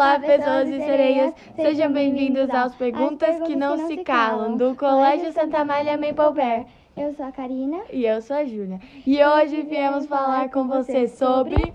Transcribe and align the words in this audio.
Olá, 0.00 0.18
pessoas 0.18 0.66
e 0.66 0.78
sereias! 0.78 1.34
Sejam 1.54 1.92
bem-vindos 1.92 2.48
aos 2.48 2.74
Perguntas 2.74 3.38
que 3.42 3.54
Não 3.54 3.76
Se 3.86 3.98
Calam, 3.98 4.56
do 4.56 4.74
Colégio 4.74 5.30
Santa 5.30 5.58
Amália 5.58 5.98
Maple. 5.98 6.66
Eu 6.96 7.12
sou 7.12 7.26
a 7.26 7.30
Karina. 7.30 7.82
E 7.92 8.06
eu 8.06 8.22
sou 8.22 8.34
a 8.34 8.44
Júlia. 8.46 8.80
E 9.06 9.22
hoje 9.22 9.60
viemos 9.60 10.06
falar 10.06 10.48
com 10.48 10.66
você 10.66 11.06
sobre... 11.06 11.74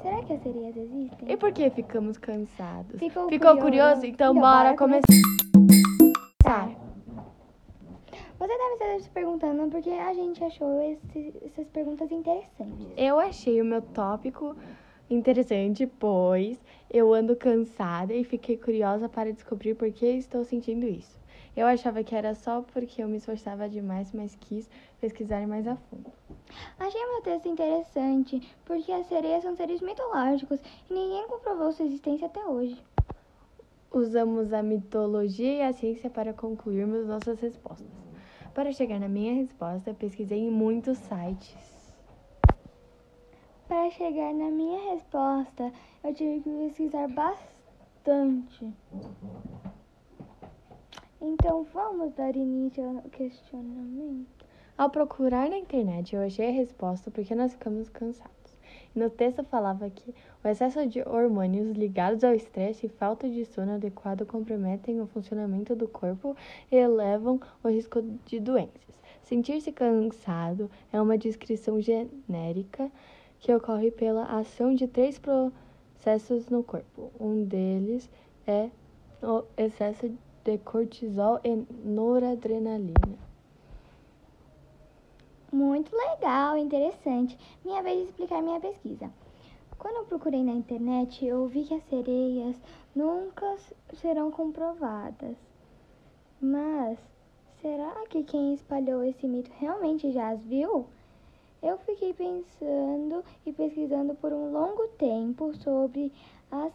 Será 0.00 0.22
que 0.22 0.32
as 0.34 0.40
sereias 0.40 0.76
existem? 0.76 1.28
E 1.28 1.36
por 1.36 1.50
que 1.50 1.68
ficamos 1.70 2.16
cansados? 2.16 3.00
Ficou 3.00 3.28
Ficou 3.28 3.56
curioso? 3.56 3.60
curioso? 3.64 4.06
Então, 4.06 4.30
Então, 4.30 4.40
bora 4.40 4.62
bora 4.62 4.76
começar. 4.76 5.02
Você 8.38 8.56
deve 8.56 8.74
estar 8.74 9.00
se 9.00 9.10
perguntando 9.10 9.68
porque 9.72 9.90
a 9.90 10.14
gente 10.14 10.44
achou 10.44 10.80
esse- 10.82 11.34
essas 11.44 11.66
perguntas 11.70 12.12
interessantes. 12.12 12.86
Eu 12.96 13.18
achei 13.18 13.60
o 13.60 13.64
meu 13.64 13.82
tópico 13.82 14.54
interessante, 15.10 15.86
pois 15.86 16.58
eu 16.90 17.12
ando 17.12 17.36
cansada 17.36 18.14
e 18.14 18.24
fiquei 18.24 18.56
curiosa 18.56 19.08
para 19.08 19.32
descobrir 19.32 19.74
por 19.74 19.90
que 19.90 20.06
estou 20.06 20.44
sentindo 20.44 20.86
isso. 20.86 21.18
Eu 21.56 21.66
achava 21.66 22.04
que 22.04 22.14
era 22.14 22.34
só 22.34 22.62
porque 22.72 23.02
eu 23.02 23.08
me 23.08 23.16
esforçava 23.16 23.68
demais, 23.68 24.12
mas 24.12 24.36
quis 24.36 24.70
pesquisar 25.00 25.46
mais 25.46 25.66
a 25.66 25.74
fundo. 25.74 26.12
Achei 26.78 27.04
meu 27.06 27.22
texto 27.22 27.48
interessante 27.48 28.40
porque 28.64 28.92
as 28.92 29.06
sereias 29.06 29.42
são 29.42 29.56
seres 29.56 29.80
mitológicos 29.80 30.60
e 30.88 30.94
ninguém 30.94 31.26
comprovou 31.26 31.72
sua 31.72 31.86
existência 31.86 32.26
até 32.26 32.44
hoje. 32.44 32.80
Usamos 33.90 34.52
a 34.52 34.62
mitologia 34.62 35.52
e 35.54 35.62
a 35.62 35.72
ciência 35.72 36.08
para 36.08 36.32
concluirmos 36.32 37.06
nossas 37.06 37.40
respostas. 37.40 37.88
Para 38.54 38.72
chegar 38.72 39.00
na 39.00 39.08
minha 39.08 39.34
resposta, 39.34 39.94
pesquisei 39.94 40.38
em 40.38 40.50
muitos 40.50 40.98
sites. 40.98 41.77
Para 43.68 43.90
chegar 43.90 44.32
na 44.32 44.50
minha 44.50 44.94
resposta, 44.94 45.70
eu 46.02 46.14
tive 46.14 46.40
que 46.40 46.48
pesquisar 46.48 47.06
bastante. 47.08 48.72
Então 51.20 51.64
vamos 51.64 52.14
dar 52.14 52.34
início 52.34 52.82
ao 52.82 53.02
questionamento. 53.10 54.26
Ao 54.78 54.88
procurar 54.88 55.50
na 55.50 55.58
internet, 55.58 56.16
eu 56.16 56.22
achei 56.22 56.48
a 56.48 56.52
resposta 56.52 57.10
porque 57.10 57.34
nós 57.34 57.52
ficamos 57.52 57.90
cansados. 57.90 58.56
No 58.94 59.10
texto 59.10 59.44
falava 59.44 59.90
que 59.90 60.14
o 60.42 60.48
excesso 60.48 60.86
de 60.86 61.02
hormônios 61.06 61.76
ligados 61.76 62.24
ao 62.24 62.34
estresse 62.34 62.86
e 62.86 62.88
falta 62.88 63.28
de 63.28 63.44
sono 63.44 63.74
adequado 63.74 64.24
comprometem 64.24 64.98
o 64.98 65.06
funcionamento 65.06 65.76
do 65.76 65.86
corpo 65.86 66.34
e 66.72 66.76
elevam 66.76 67.38
o 67.62 67.68
risco 67.68 68.00
de 68.24 68.40
doenças. 68.40 69.02
Sentir-se 69.22 69.72
cansado 69.72 70.70
é 70.90 70.98
uma 70.98 71.18
descrição 71.18 71.78
genérica 71.82 72.90
que 73.40 73.54
ocorre 73.54 73.90
pela 73.90 74.24
ação 74.24 74.74
de 74.74 74.86
três 74.86 75.18
processos 75.18 76.48
no 76.48 76.62
corpo. 76.62 77.12
Um 77.18 77.44
deles 77.44 78.10
é 78.46 78.70
o 79.22 79.44
excesso 79.56 80.10
de 80.44 80.58
cortisol 80.58 81.40
e 81.44 81.64
noradrenalina. 81.84 83.18
Muito 85.52 85.94
legal, 85.96 86.56
interessante. 86.56 87.38
Minha 87.64 87.82
vez 87.82 87.98
de 87.98 88.04
explicar 88.04 88.42
minha 88.42 88.60
pesquisa. 88.60 89.10
Quando 89.78 89.96
eu 89.96 90.04
procurei 90.04 90.42
na 90.42 90.52
internet, 90.52 91.24
eu 91.24 91.46
vi 91.46 91.64
que 91.64 91.74
as 91.74 91.82
sereias 91.84 92.56
nunca 92.94 93.56
serão 93.94 94.30
comprovadas. 94.30 95.36
Mas 96.40 96.98
será 97.62 98.06
que 98.08 98.24
quem 98.24 98.54
espalhou 98.54 99.02
esse 99.04 99.26
mito 99.26 99.50
realmente 99.58 100.10
já 100.12 100.30
as 100.30 100.40
viu? 100.42 100.86
Eu 101.60 101.76
fiquei 101.78 102.14
pensando 102.14 103.24
e 103.44 103.52
pesquisando 103.52 104.14
por 104.14 104.32
um 104.32 104.52
longo 104.52 104.86
tempo 104.96 105.52
sobre 105.56 106.12
as 106.52 106.72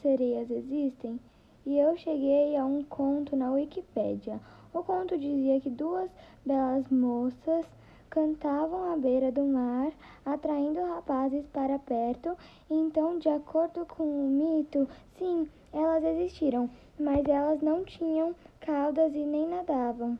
sereias 0.00 0.48
existem 0.48 1.18
e 1.66 1.76
eu 1.76 1.96
cheguei 1.96 2.56
a 2.56 2.64
um 2.64 2.84
conto 2.84 3.34
na 3.34 3.50
Wikipédia. 3.50 4.40
O 4.72 4.82
conto 4.84 5.18
dizia 5.18 5.60
que 5.60 5.68
duas 5.68 6.08
belas 6.46 6.88
moças 6.88 7.66
cantavam 8.08 8.92
à 8.92 8.96
beira 8.96 9.32
do 9.32 9.42
mar, 9.42 9.92
atraindo 10.24 10.80
rapazes 10.84 11.44
para 11.46 11.78
perto. 11.80 12.36
Então, 12.70 13.18
de 13.18 13.28
acordo 13.28 13.84
com 13.86 14.04
o 14.04 14.28
mito, 14.28 14.88
sim, 15.18 15.48
elas 15.72 16.04
existiram, 16.04 16.70
mas 16.98 17.26
elas 17.26 17.60
não 17.60 17.84
tinham 17.84 18.36
caudas 18.60 19.12
e 19.14 19.24
nem 19.24 19.48
nadavam 19.48 20.16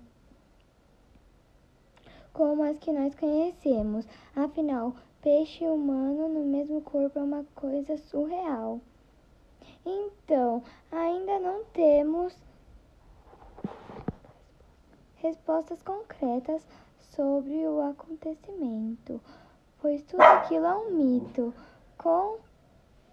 como 2.33 2.63
as 2.63 2.79
que 2.79 2.93
nós 2.93 3.15
conhecemos. 3.15 4.07
Afinal, 4.35 4.95
peixe 5.23 5.65
humano 5.65 6.29
no 6.29 6.45
mesmo 6.45 6.81
corpo 6.81 7.19
é 7.19 7.23
uma 7.23 7.45
coisa 7.55 7.97
surreal. 7.97 8.81
Então, 9.85 10.63
ainda 10.91 11.39
não 11.39 11.65
temos 11.73 12.37
respostas 15.17 15.81
concretas 15.83 16.67
sobre 16.99 17.67
o 17.67 17.81
acontecimento, 17.81 19.21
pois 19.81 20.03
tudo 20.03 20.23
aquilo 20.23 20.67
é 20.67 20.75
um 20.75 20.91
mito. 20.91 21.55
Com 21.99 22.39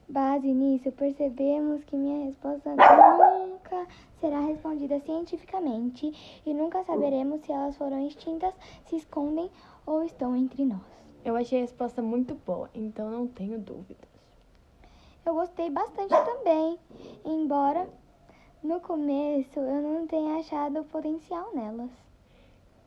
base 0.08 0.48
nisso, 0.48 0.92
percebemos 0.92 1.84
que 1.84 1.96
minha 1.96 2.26
resposta 2.26 2.76
nunca 3.70 3.88
será 4.20 4.40
respondida 4.42 5.00
cientificamente 5.02 6.42
e 6.46 6.54
nunca 6.54 6.84
saberemos 6.84 7.42
se 7.42 7.52
elas 7.52 7.78
foram 7.78 8.06
extintas, 8.06 8.54
se 8.86 8.96
escondem 8.96 9.50
ou 9.86 10.04
estão 10.04 10.36
entre 10.36 10.66
nós. 10.66 10.82
Eu 11.24 11.36
achei 11.36 11.60
a 11.60 11.62
resposta 11.62 12.02
muito 12.02 12.34
boa, 12.34 12.70
então 12.74 13.10
não 13.12 13.28
tenho 13.28 13.60
dúvidas. 13.60 14.10
Eu 15.26 15.34
gostei 15.36 15.70
bastante 15.70 16.10
também, 16.10 16.80
embora 17.24 17.88
no 18.64 18.80
começo 18.80 19.60
eu 19.60 19.82
não 19.82 20.08
tenha 20.08 20.38
achado 20.38 20.84
potencial 20.86 21.54
nelas. 21.54 21.92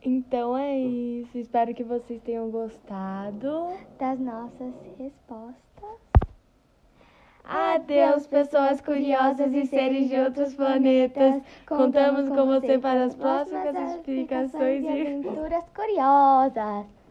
Então 0.05 0.57
é 0.57 0.77
isso. 0.77 1.37
Espero 1.37 1.73
que 1.73 1.83
vocês 1.83 2.21
tenham 2.23 2.51
gostado. 2.51 3.69
Das 3.97 4.19
nossas 4.19 4.73
respostas. 4.97 6.12
Adeus, 7.43 8.25
pessoas 8.25 8.79
curiosas 8.79 9.53
e 9.53 9.65
seres 9.65 10.07
de 10.07 10.15
outros 10.15 10.53
planetas. 10.53 11.41
Contamos 11.67 12.29
com 12.29 12.45
você 12.45 12.79
para 12.79 13.05
as 13.05 13.15
próximas 13.15 13.75
explicações 13.95 14.83
e 14.83 14.87
aventuras 14.87 15.63
curiosas. 15.75 17.02